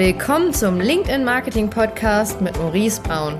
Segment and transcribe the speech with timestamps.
[0.00, 3.34] Willkommen zum LinkedIn Marketing Podcast mit Maurice Braun.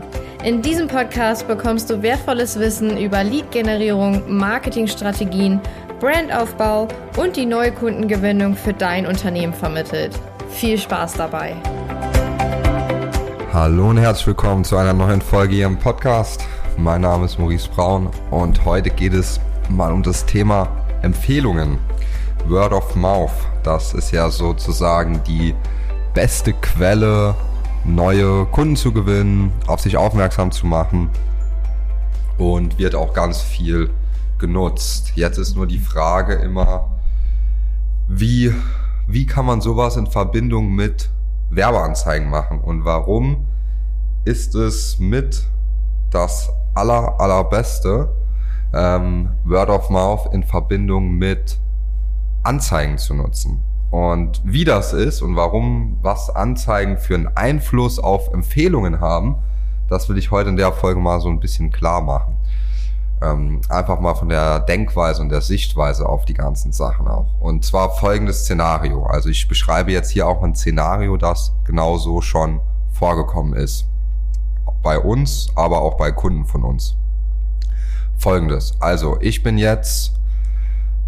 [0.45, 5.59] In diesem Podcast bekommst du wertvolles Wissen über Lead-Generierung, Marketingstrategien,
[6.01, 6.87] Brandaufbau
[7.17, 10.13] und die neue Kundengewinnung für dein Unternehmen vermittelt.
[10.51, 11.57] Viel Spaß dabei!
[13.55, 16.45] Hallo und herzlich willkommen zu einer neuen Folge hier im Podcast.
[16.77, 19.41] Mein Name ist Maurice Braun und heute geht es
[19.71, 20.69] mal um das Thema
[21.01, 21.79] Empfehlungen.
[22.47, 23.33] Word of Mouth,
[23.63, 25.55] das ist ja sozusagen die
[26.15, 27.35] beste Quelle,
[27.85, 31.11] neue Kunden zu gewinnen, auf sich aufmerksam zu machen
[32.39, 33.91] und wird auch ganz viel
[34.39, 35.13] genutzt.
[35.15, 36.91] Jetzt ist nur die Frage immer,
[38.09, 38.53] wie,
[39.07, 41.11] wie kann man sowas in Verbindung mit
[41.51, 43.47] Werbeanzeigen machen und warum
[44.25, 45.43] ist es mit
[46.11, 48.09] das aller, allerbeste
[48.73, 51.59] ähm, Word of Mouth in Verbindung mit
[52.43, 53.61] Anzeigen zu nutzen.
[53.91, 59.37] Und wie das ist und warum was Anzeigen für einen Einfluss auf Empfehlungen haben,
[59.89, 62.37] das will ich heute in der Folge mal so ein bisschen klar machen.
[63.23, 67.27] Ähm, einfach mal von der Denkweise und der Sichtweise auf die ganzen Sachen auch.
[67.41, 69.05] Und zwar folgendes Szenario.
[69.05, 72.61] Also ich beschreibe jetzt hier auch ein Szenario, das genauso schon
[72.93, 73.87] vorgekommen ist.
[74.83, 76.97] Bei uns, aber auch bei Kunden von uns.
[78.17, 78.75] Folgendes.
[78.81, 80.20] Also ich bin jetzt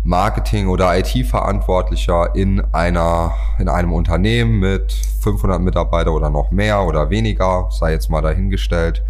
[0.04, 7.10] Marketing- oder IT-Verantwortlicher in einer, in einem Unternehmen mit 500 Mitarbeiter oder noch mehr oder
[7.10, 9.02] weniger, sei jetzt mal dahingestellt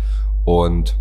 [0.45, 0.99] und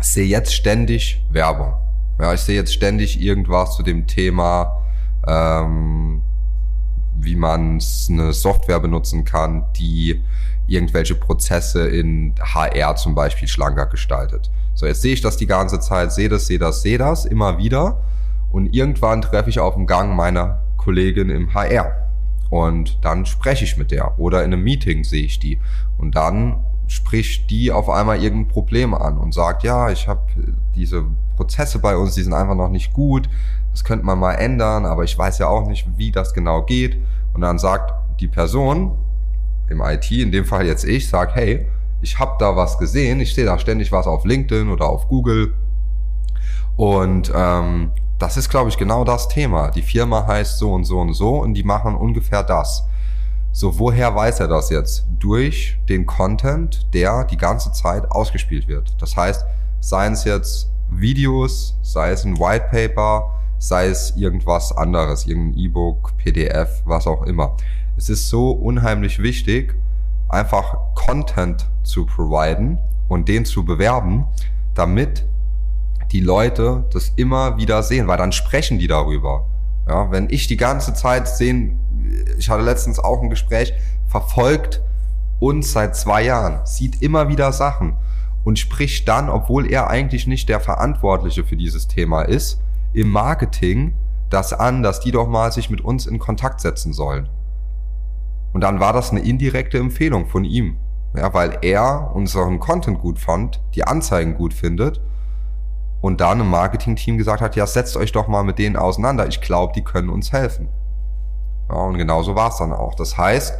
[0.00, 1.74] sehe jetzt ständig Werbung.
[2.18, 4.82] Ja, ich sehe jetzt ständig irgendwas zu dem Thema,
[5.26, 6.22] ähm,
[7.18, 10.22] wie man eine Software benutzen kann, die
[10.66, 14.50] irgendwelche Prozesse in HR zum Beispiel schlanker gestaltet.
[14.74, 17.58] So, jetzt sehe ich das die ganze Zeit, sehe das, sehe das, sehe das immer
[17.58, 18.00] wieder
[18.52, 22.08] und irgendwann treffe ich auf dem Gang meine Kollegin im HR.
[22.50, 24.18] Und dann spreche ich mit der.
[24.18, 25.60] Oder in einem Meeting sehe ich die.
[25.98, 30.22] Und dann spricht die auf einmal irgendein Problem an und sagt, ja, ich habe
[30.74, 31.04] diese
[31.36, 33.28] Prozesse bei uns, die sind einfach noch nicht gut.
[33.70, 36.96] Das könnte man mal ändern, aber ich weiß ja auch nicht, wie das genau geht.
[37.32, 38.98] Und dann sagt die Person
[39.68, 41.66] im IT, in dem Fall jetzt ich, sagt, hey,
[42.02, 45.54] ich habe da was gesehen, ich sehe da ständig was auf LinkedIn oder auf Google
[46.80, 49.70] und ähm, das ist, glaube ich, genau das Thema.
[49.70, 52.86] Die Firma heißt so und so und so und die machen ungefähr das.
[53.52, 55.04] So, woher weiß er das jetzt?
[55.18, 58.96] Durch den Content, der die ganze Zeit ausgespielt wird.
[58.98, 59.44] Das heißt,
[59.80, 66.16] seien es jetzt Videos, sei es ein White Paper, sei es irgendwas anderes, irgendein E-Book,
[66.16, 67.58] PDF, was auch immer.
[67.98, 69.74] Es ist so unheimlich wichtig,
[70.30, 74.24] einfach Content zu providen und den zu bewerben,
[74.74, 75.26] damit
[76.12, 79.46] die Leute das immer wieder sehen, weil dann sprechen die darüber.
[79.88, 81.78] Ja, wenn ich die ganze Zeit sehen,
[82.38, 83.72] ich hatte letztens auch ein Gespräch,
[84.08, 84.82] verfolgt
[85.38, 87.96] uns seit zwei Jahren, sieht immer wieder Sachen
[88.44, 92.60] und spricht dann, obwohl er eigentlich nicht der Verantwortliche für dieses Thema ist,
[92.92, 93.94] im Marketing
[94.30, 97.28] das an, dass die doch mal sich mit uns in Kontakt setzen sollen.
[98.52, 100.76] Und dann war das eine indirekte Empfehlung von ihm.
[101.14, 105.00] Ja, weil er unseren Content gut fand, die Anzeigen gut findet
[106.00, 109.28] und dann im Marketing-Team gesagt hat, ja, setzt euch doch mal mit denen auseinander.
[109.28, 110.68] Ich glaube, die können uns helfen.
[111.68, 112.94] Ja, und genauso war es dann auch.
[112.94, 113.54] Das heißt,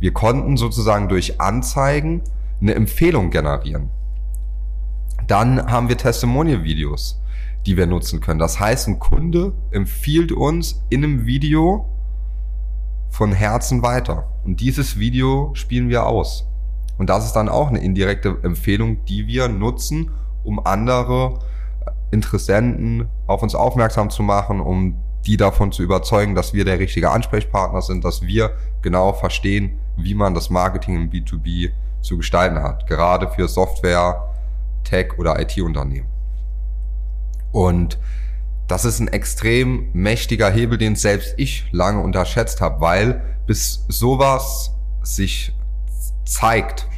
[0.00, 2.22] wir konnten sozusagen durch Anzeigen
[2.60, 3.90] eine Empfehlung generieren.
[5.26, 7.20] Dann haben wir Testimonial-Videos,
[7.66, 8.40] die wir nutzen können.
[8.40, 11.86] Das heißt, ein Kunde empfiehlt uns in einem Video
[13.10, 14.28] von Herzen weiter.
[14.44, 16.48] Und dieses Video spielen wir aus.
[16.98, 20.10] Und das ist dann auch eine indirekte Empfehlung, die wir nutzen,
[20.42, 21.38] um andere
[22.12, 24.96] Interessenten auf uns aufmerksam zu machen, um
[25.26, 28.52] die davon zu überzeugen, dass wir der richtige Ansprechpartner sind, dass wir
[28.82, 31.70] genau verstehen, wie man das Marketing im B2B
[32.00, 34.28] zu gestalten hat, gerade für Software,
[34.84, 36.08] Tech oder IT-Unternehmen.
[37.52, 37.98] Und
[38.66, 44.74] das ist ein extrem mächtiger Hebel, den selbst ich lange unterschätzt habe, weil bis sowas
[45.02, 45.54] sich
[46.24, 46.88] zeigt,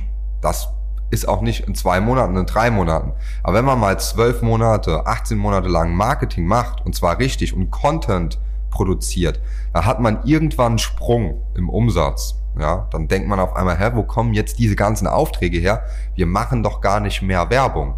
[0.40, 0.73] dass
[1.14, 3.12] ist auch nicht in zwei Monaten, in drei Monaten.
[3.42, 7.70] Aber wenn man mal zwölf Monate, 18 Monate lang Marketing macht, und zwar richtig und
[7.70, 8.38] Content
[8.70, 9.40] produziert,
[9.72, 12.36] dann hat man irgendwann einen Sprung im Umsatz.
[12.58, 15.84] Ja, dann denkt man auf einmal, hä, wo kommen jetzt diese ganzen Aufträge her?
[16.14, 17.94] Wir machen doch gar nicht mehr Werbung.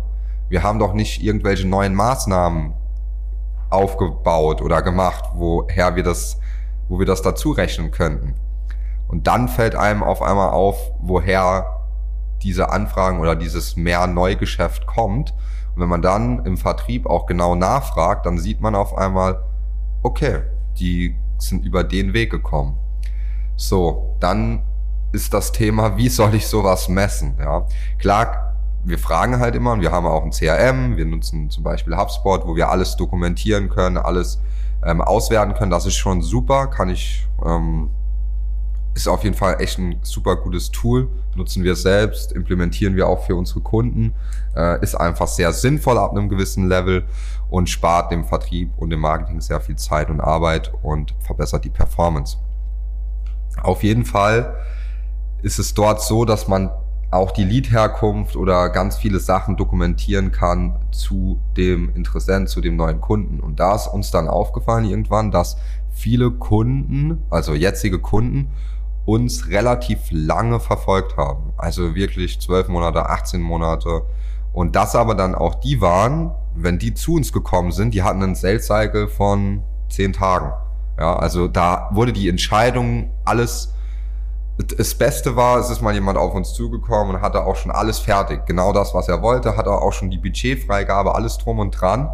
[0.49, 2.73] Wir haben doch nicht irgendwelche neuen Maßnahmen
[3.69, 6.39] aufgebaut oder gemacht, woher wir das,
[6.89, 8.35] wo wir das dazu rechnen könnten.
[9.09, 11.76] Und dann fällt einem auf einmal auf, woher
[12.43, 15.33] diese Anfragen oder dieses mehr Neugeschäft kommt.
[15.75, 19.43] Und wenn man dann im Vertrieb auch genau nachfragt, dann sieht man auf einmal,
[20.03, 20.43] okay,
[20.79, 22.77] die sind über den Weg gekommen.
[23.57, 24.63] So, dann
[25.13, 27.37] ist das Thema, wie soll ich sowas messen?
[27.39, 27.67] Ja,
[27.99, 28.55] klar,
[28.85, 32.47] wir fragen halt immer und wir haben auch ein CRM, wir nutzen zum Beispiel HubSpot,
[32.47, 34.41] wo wir alles dokumentieren können, alles
[34.85, 35.73] ähm, auswerten können.
[35.73, 37.91] Das ist schon super, kann ich, ähm,
[38.97, 41.09] ist auf jeden Fall echt ein super gutes Tool.
[41.35, 44.15] Nutzen wir selbst, implementieren wir auch für unsere Kunden,
[44.57, 47.05] äh, ist einfach sehr sinnvoll ab einem gewissen Level
[47.51, 51.71] und spart dem Vertrieb und dem Marketing sehr viel Zeit und Arbeit und verbessert die
[51.71, 52.39] Performance.
[53.63, 54.57] Auf jeden Fall
[55.43, 56.71] ist es dort so, dass man
[57.11, 63.03] auch die Lead-Herkunft oder ganz viele Sachen dokumentieren kann zu dem Interessent, zu dem neuen
[63.03, 63.41] Kunden.
[63.41, 65.59] Und da ist uns dann aufgefallen irgendwann, dass
[65.91, 68.49] viele Kunden, also jetzige Kunden,
[69.07, 71.55] uns relativ lange verfolgt haben.
[71.57, 74.03] Also wirklich zwölf Monate, 18 Monate.
[74.53, 78.23] Und das aber dann auch die waren, wenn die zu uns gekommen sind, die hatten
[78.23, 80.53] einen Sales Cycle von zehn Tagen.
[80.99, 83.73] Ja, also da wurde die Entscheidung alles
[84.59, 87.99] das Beste war, es ist mal jemand auf uns zugekommen und hatte auch schon alles
[87.99, 88.47] fertig.
[88.47, 92.09] Genau das, was er wollte, hatte auch schon die Budgetfreigabe, alles drum und dran.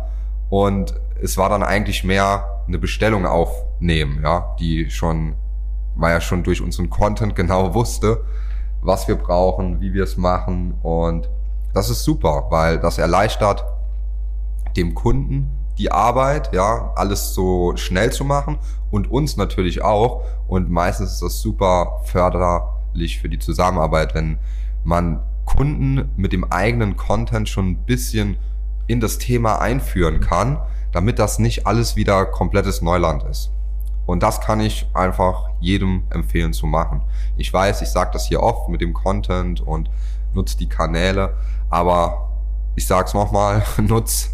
[0.50, 5.34] Und es war dann eigentlich mehr eine Bestellung aufnehmen, ja, die schon,
[5.94, 8.24] weil er schon durch unseren Content genau wusste,
[8.80, 10.74] was wir brauchen, wie wir es machen.
[10.82, 11.28] Und
[11.74, 13.64] das ist super, weil das erleichtert
[14.76, 18.58] dem Kunden die Arbeit, ja, alles so schnell zu machen
[18.90, 20.22] und uns natürlich auch.
[20.46, 24.38] Und meistens ist das super förderlich für die Zusammenarbeit, wenn
[24.84, 28.36] man Kunden mit dem eigenen Content schon ein bisschen
[28.86, 30.58] in das Thema einführen kann,
[30.92, 33.50] damit das nicht alles wieder komplettes Neuland ist.
[34.06, 37.02] Und das kann ich einfach jedem empfehlen zu machen.
[37.36, 39.90] Ich weiß, ich sage das hier oft mit dem Content und
[40.34, 41.34] nutze die Kanäle,
[41.70, 42.30] aber
[42.74, 44.30] ich sage es nochmal, nutze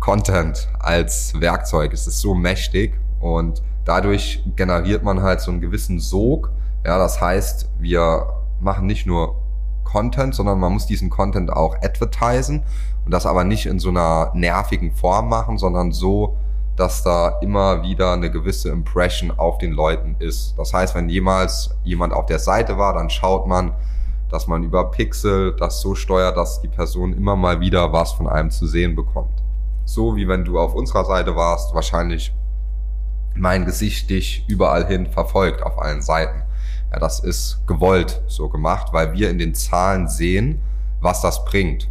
[0.00, 1.92] Content als Werkzeug.
[1.92, 6.50] Es ist so mächtig und dadurch generiert man halt so einen gewissen Sog.
[6.84, 8.26] Ja, das heißt, wir
[8.60, 9.36] machen nicht nur
[9.84, 12.64] Content, sondern man muss diesen Content auch advertisen
[13.04, 16.36] und das aber nicht in so einer nervigen Form machen, sondern so,
[16.76, 20.54] dass da immer wieder eine gewisse Impression auf den Leuten ist.
[20.58, 23.72] Das heißt, wenn jemals jemand auf der Seite war, dann schaut man,
[24.30, 28.28] dass man über Pixel das so steuert, dass die Person immer mal wieder was von
[28.28, 29.44] einem zu sehen bekommt
[29.84, 32.34] so wie wenn du auf unserer Seite warst, wahrscheinlich
[33.34, 36.42] mein Gesicht dich überall hin verfolgt auf allen Seiten.
[36.92, 40.60] Ja, das ist gewollt so gemacht, weil wir in den Zahlen sehen,
[41.00, 41.88] was das bringt.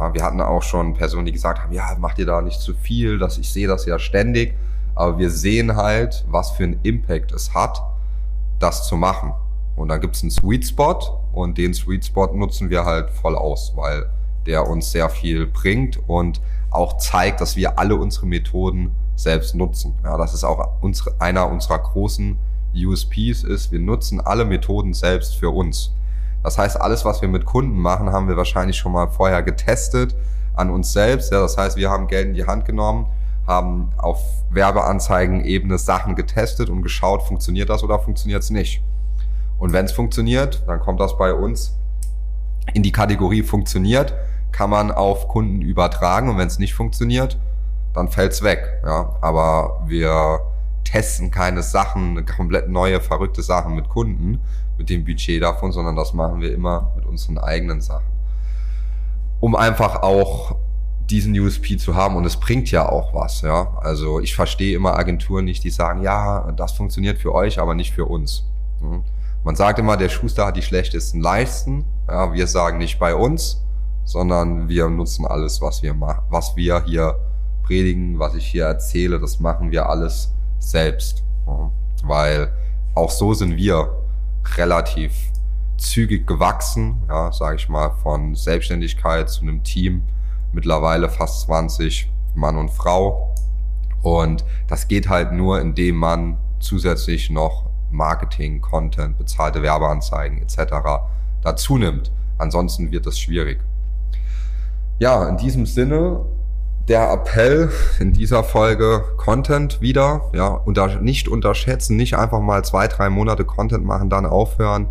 [0.00, 2.72] Ja, wir hatten auch schon Personen, die gesagt haben, ja, macht ihr da nicht zu
[2.72, 4.54] viel, dass ich sehe das ja ständig,
[4.94, 7.82] aber wir sehen halt, was für einen Impact es hat,
[8.58, 9.34] das zu machen.
[9.76, 10.98] Und dann gibt es einen Sweet Spot
[11.34, 14.06] und den Sweet Spot nutzen wir halt voll aus, weil
[14.46, 19.94] der uns sehr viel bringt und auch zeigt, dass wir alle unsere Methoden selbst nutzen.
[20.02, 22.38] Ja, das ist auch unsere, einer unserer großen
[22.74, 25.92] USPs ist, wir nutzen alle Methoden selbst für uns.
[26.42, 30.14] Das heißt, alles, was wir mit Kunden machen, haben wir wahrscheinlich schon mal vorher getestet
[30.54, 31.32] an uns selbst.
[31.32, 33.06] Ja, das heißt, wir haben Geld in die Hand genommen,
[33.46, 38.82] haben auf Werbeanzeigen-Ebene Sachen getestet und geschaut, funktioniert das oder funktioniert es nicht.
[39.58, 41.76] Und wenn es funktioniert, dann kommt das bei uns
[42.72, 44.14] in die Kategorie funktioniert
[44.52, 47.38] kann man auf Kunden übertragen und wenn es nicht funktioniert,
[47.94, 48.80] dann fällt's weg.
[48.84, 50.40] Ja, aber wir
[50.84, 54.40] testen keine Sachen, komplett neue, verrückte Sachen mit Kunden,
[54.80, 58.06] mit dem Budget davon, sondern das machen wir immer mit unseren eigenen Sachen.
[59.38, 60.56] Um einfach auch
[61.10, 63.76] diesen USP zu haben und es bringt ja auch was, ja.
[63.82, 67.92] Also ich verstehe immer Agenturen nicht, die sagen, ja, das funktioniert für euch, aber nicht
[67.92, 68.46] für uns.
[68.80, 69.02] Hm.
[69.44, 71.84] Man sagt immer, der Schuster hat die schlechtesten Leisten.
[72.08, 73.62] Ja, wir sagen nicht bei uns,
[74.04, 77.16] sondern wir nutzen alles, was wir machen, was wir hier
[77.64, 81.22] predigen, was ich hier erzähle, das machen wir alles selbst.
[82.02, 82.50] Weil
[82.94, 83.99] auch so sind wir
[84.56, 85.12] relativ
[85.76, 90.02] zügig gewachsen, ja, sage ich mal, von Selbstständigkeit zu einem Team,
[90.52, 93.34] mittlerweile fast 20 Mann und Frau.
[94.02, 100.58] Und das geht halt nur, indem man zusätzlich noch Marketing, Content, bezahlte Werbeanzeigen etc.
[101.42, 102.12] dazu nimmt.
[102.38, 103.60] Ansonsten wird das schwierig.
[104.98, 106.24] Ja, in diesem Sinne
[106.88, 107.70] der Appell
[108.00, 113.44] in dieser Folge Content wieder, ja, unter, nicht unterschätzen, nicht einfach mal zwei, drei Monate
[113.44, 114.88] Content machen, dann aufhören,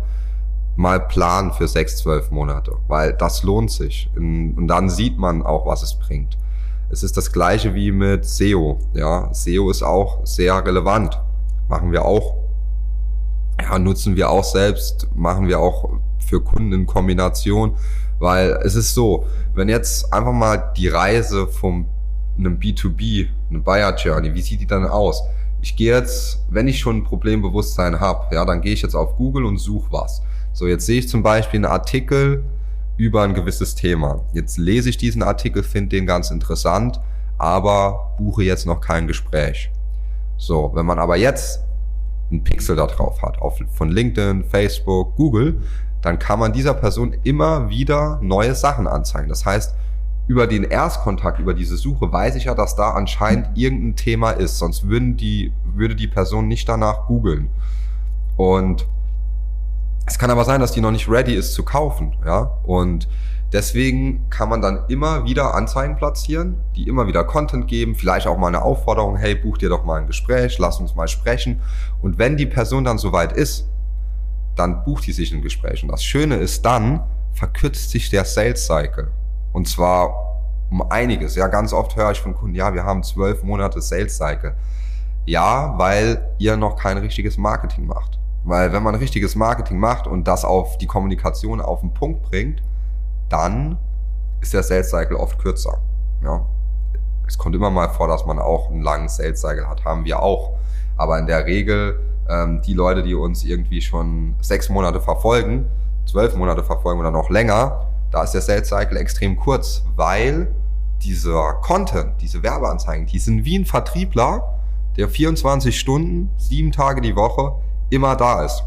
[0.76, 4.10] mal planen für sechs, zwölf Monate, weil das lohnt sich.
[4.16, 6.38] Und dann sieht man auch, was es bringt.
[6.88, 11.20] Es ist das gleiche wie mit SEO, ja, SEO ist auch sehr relevant,
[11.68, 12.34] machen wir auch,
[13.60, 17.76] ja, nutzen wir auch selbst, machen wir auch für Kunden in Kombination,
[18.20, 21.86] weil es ist so, wenn jetzt einfach mal die Reise vom
[22.38, 25.22] einem B2B, eine Buyer Journey, wie sieht die dann aus?
[25.62, 29.16] Ich gehe jetzt, wenn ich schon ein Problembewusstsein habe, ja, dann gehe ich jetzt auf
[29.16, 30.22] Google und suche was.
[30.52, 32.44] So, jetzt sehe ich zum Beispiel einen Artikel
[32.96, 34.22] über ein gewisses Thema.
[34.32, 37.00] Jetzt lese ich diesen Artikel, finde den ganz interessant,
[37.38, 39.70] aber buche jetzt noch kein Gespräch.
[40.36, 41.60] So, wenn man aber jetzt
[42.30, 45.60] einen Pixel da drauf hat, auf, von LinkedIn, Facebook, Google,
[46.02, 49.28] dann kann man dieser Person immer wieder neue Sachen anzeigen.
[49.28, 49.74] Das heißt,
[50.26, 54.58] über den Erstkontakt, über diese Suche, weiß ich ja, dass da anscheinend irgendein Thema ist.
[54.58, 57.50] Sonst würden die, würde die Person nicht danach googeln.
[58.36, 58.86] Und
[60.06, 62.58] es kann aber sein, dass die noch nicht ready ist zu kaufen, ja.
[62.62, 63.08] Und
[63.52, 68.38] deswegen kann man dann immer wieder Anzeigen platzieren, die immer wieder Content geben, vielleicht auch
[68.38, 71.60] mal eine Aufforderung, hey, buch dir doch mal ein Gespräch, lass uns mal sprechen.
[72.00, 73.68] Und wenn die Person dann soweit ist,
[74.56, 75.82] dann bucht die sich ein Gespräch.
[75.82, 77.02] Und das Schöne ist dann,
[77.32, 79.08] verkürzt sich der Sales Cycle.
[79.52, 80.30] Und zwar
[80.70, 81.34] um einiges.
[81.34, 84.54] Ja, ganz oft höre ich von Kunden, ja, wir haben zwölf Monate Sales Cycle.
[85.26, 88.18] Ja, weil ihr noch kein richtiges Marketing macht.
[88.44, 92.62] Weil wenn man richtiges Marketing macht und das auf die Kommunikation auf den Punkt bringt,
[93.28, 93.76] dann
[94.40, 95.78] ist der Sales Cycle oft kürzer.
[96.22, 96.46] Ja.
[97.26, 100.22] Es kommt immer mal vor, dass man auch einen langen Sales Cycle hat, haben wir
[100.22, 100.54] auch.
[100.96, 105.66] Aber in der Regel ähm, die Leute, die uns irgendwie schon sechs Monate verfolgen,
[106.06, 110.54] zwölf Monate verfolgen oder noch länger, da ist der Sales Cycle extrem kurz, weil
[111.02, 114.58] dieser Content, diese Werbeanzeigen, die sind wie ein Vertriebler,
[114.96, 117.54] der 24 Stunden, sieben Tage die Woche
[117.90, 118.64] immer da ist.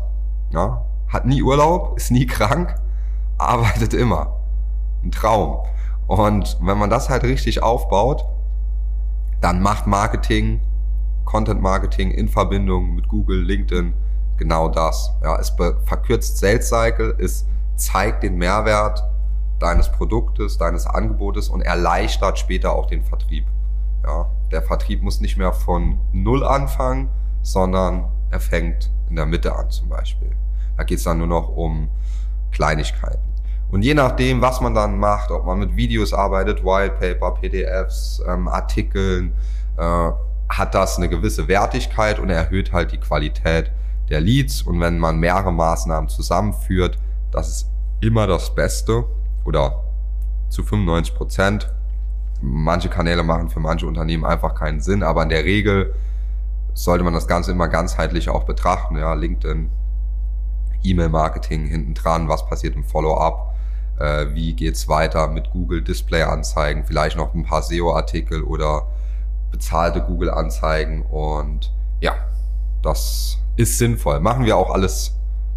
[0.52, 0.84] Ja?
[1.08, 2.76] Hat nie Urlaub, ist nie krank,
[3.38, 4.38] arbeitet immer.
[5.04, 5.60] Ein Traum.
[6.08, 8.26] Und wenn man das halt richtig aufbaut,
[9.42, 10.62] dann macht Marketing,
[11.26, 13.94] Content Marketing in Verbindung mit Google, LinkedIn
[14.38, 15.12] genau das.
[15.22, 15.54] Ja, es
[15.86, 19.04] verkürzt Sales Cycle, es zeigt den Mehrwert
[19.60, 23.46] deines Produktes, deines Angebotes und erleichtert später auch den Vertrieb.
[24.04, 27.10] Ja, der Vertrieb muss nicht mehr von Null anfangen,
[27.42, 30.32] sondern er fängt in der Mitte an zum Beispiel.
[30.78, 31.90] Da geht es dann nur noch um
[32.52, 33.34] Kleinigkeiten.
[33.72, 38.48] Und je nachdem, was man dann macht, ob man mit Videos arbeitet, Wildpaper, PDFs, ähm,
[38.48, 39.34] Artikeln,
[39.78, 40.12] äh,
[40.50, 43.72] hat das eine gewisse Wertigkeit und erhöht halt die Qualität
[44.10, 44.62] der Leads.
[44.62, 46.98] Und wenn man mehrere Maßnahmen zusammenführt,
[47.32, 47.70] das ist
[48.02, 49.06] immer das Beste
[49.46, 49.84] oder
[50.50, 51.74] zu 95 Prozent.
[52.42, 55.96] Manche Kanäle machen für manche Unternehmen einfach keinen Sinn, aber in der Regel
[56.74, 58.98] sollte man das Ganze immer ganzheitlich auch betrachten.
[58.98, 59.70] Ja, LinkedIn,
[60.84, 63.56] E-Mail-Marketing hinten dran, was passiert im Follow-up,
[64.00, 68.88] äh, wie geht's weiter mit Google Display-Anzeigen, vielleicht noch ein paar SEO-Artikel oder
[69.54, 72.16] bezahlte Google-Anzeigen und ja,
[72.82, 74.20] das ist sinnvoll.
[74.20, 75.16] Machen wir auch alles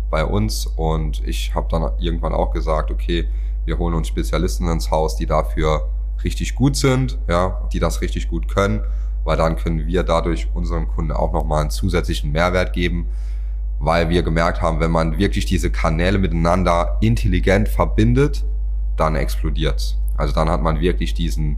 [0.09, 3.29] bei uns und ich habe dann irgendwann auch gesagt, okay,
[3.65, 5.89] wir holen uns Spezialisten ins Haus, die dafür
[6.23, 8.83] richtig gut sind, ja, die das richtig gut können
[9.27, 13.09] weil dann können wir dadurch unseren Kunden auch nochmal einen zusätzlichen Mehrwert geben,
[13.81, 18.45] weil wir gemerkt haben, wenn man wirklich diese Kanäle miteinander intelligent verbindet,
[18.97, 19.99] dann explodiert's.
[20.17, 21.57] Also dann hat man wirklich diesen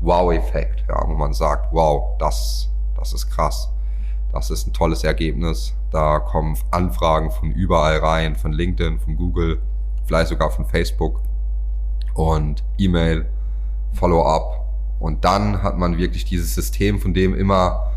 [0.00, 3.70] Wow-Effekt, ja, wo man sagt, wow, das, das ist krass.
[4.32, 5.74] Das ist ein tolles Ergebnis.
[5.90, 9.62] Da kommen Anfragen von überall rein, von LinkedIn, von Google,
[10.04, 11.20] vielleicht sogar von Facebook
[12.14, 13.26] und E-Mail,
[13.94, 14.66] Follow-up
[14.98, 17.92] und dann hat man wirklich dieses System, von dem immer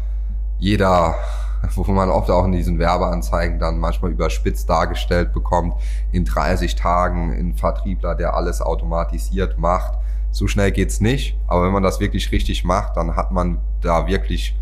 [0.57, 1.15] jeder,
[1.75, 5.75] wo man oft auch in diesen Werbeanzeigen dann manchmal überspitzt dargestellt bekommt,
[6.11, 9.98] in 30 Tagen ein Vertriebler, der alles automatisiert macht.
[10.31, 14.07] So schnell geht's nicht, aber wenn man das wirklich richtig macht, dann hat man da
[14.07, 14.55] wirklich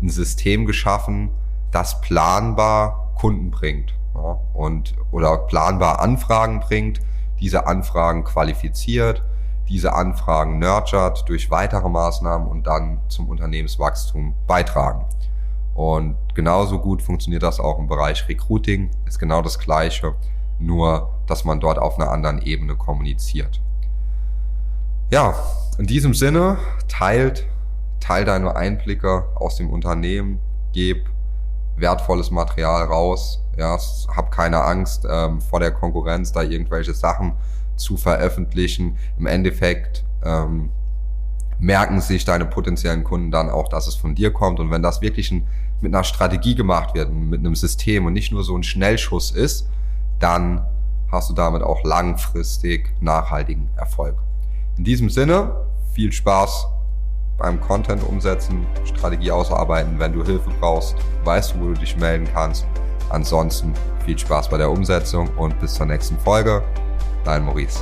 [0.00, 1.30] ein System geschaffen,
[1.70, 7.00] das planbar Kunden bringt ja, und oder planbar Anfragen bringt,
[7.40, 9.22] diese Anfragen qualifiziert
[9.72, 15.06] diese Anfragen nurtured durch weitere Maßnahmen und dann zum Unternehmenswachstum beitragen.
[15.74, 20.14] Und genauso gut funktioniert das auch im Bereich Recruiting, ist genau das Gleiche,
[20.58, 23.62] nur dass man dort auf einer anderen Ebene kommuniziert.
[25.12, 25.34] Ja,
[25.76, 26.56] in diesem Sinne,
[26.88, 27.46] teilt,
[28.00, 30.38] teilt deine Einblicke aus dem Unternehmen,
[30.72, 31.04] geb
[31.76, 33.76] wertvolles Material raus, ja,
[34.16, 37.34] hab keine Angst ähm, vor der Konkurrenz, da irgendwelche Sachen
[37.76, 38.96] zu veröffentlichen.
[39.18, 40.70] Im Endeffekt ähm,
[41.58, 44.60] merken sich deine potenziellen Kunden dann auch, dass es von dir kommt.
[44.60, 45.46] Und wenn das wirklich ein,
[45.82, 49.68] mit einer Strategie gemacht wird, mit einem System und nicht nur so ein Schnellschuss ist,
[50.20, 50.66] dann
[51.10, 54.16] hast du damit auch langfristig nachhaltigen Erfolg.
[54.78, 55.54] In diesem Sinne,
[55.92, 56.66] viel Spaß
[57.36, 59.98] beim Content umsetzen, Strategie ausarbeiten.
[59.98, 62.66] Wenn du Hilfe brauchst, weißt du, wo du dich melden kannst.
[63.10, 63.74] Ansonsten
[64.06, 66.62] viel Spaß bei der Umsetzung und bis zur nächsten Folge.
[67.24, 67.80] Dein Maurice.